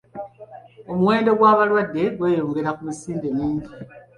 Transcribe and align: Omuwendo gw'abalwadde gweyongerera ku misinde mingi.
Omuwendo 0.91 1.31
gw'abalwadde 1.39 2.03
gweyongerera 2.17 2.75
ku 2.77 2.81
misinde 2.87 3.27
mingi. 3.37 3.67